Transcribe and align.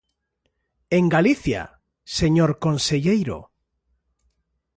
¿En 0.97 1.03
Galicia, 1.15 1.61
señor 2.19 2.51
conselleiro? 2.65 3.37